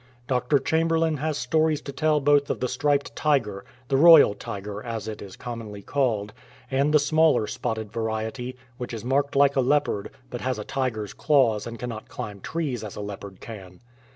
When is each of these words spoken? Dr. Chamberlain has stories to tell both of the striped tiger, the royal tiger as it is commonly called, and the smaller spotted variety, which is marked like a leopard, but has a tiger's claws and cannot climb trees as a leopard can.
Dr. 0.25 0.57
Chamberlain 0.57 1.17
has 1.17 1.37
stories 1.37 1.79
to 1.81 1.91
tell 1.91 2.19
both 2.19 2.49
of 2.49 2.59
the 2.59 2.67
striped 2.67 3.15
tiger, 3.15 3.63
the 3.87 3.97
royal 3.97 4.33
tiger 4.33 4.81
as 4.81 5.07
it 5.07 5.21
is 5.21 5.35
commonly 5.35 5.83
called, 5.83 6.33
and 6.71 6.91
the 6.91 6.97
smaller 6.97 7.45
spotted 7.45 7.91
variety, 7.91 8.55
which 8.79 8.95
is 8.95 9.05
marked 9.05 9.35
like 9.35 9.55
a 9.55 9.61
leopard, 9.61 10.09
but 10.31 10.41
has 10.41 10.57
a 10.57 10.63
tiger's 10.63 11.13
claws 11.13 11.67
and 11.67 11.77
cannot 11.77 12.09
climb 12.09 12.41
trees 12.41 12.83
as 12.83 12.95
a 12.95 12.99
leopard 13.01 13.41
can. 13.41 13.79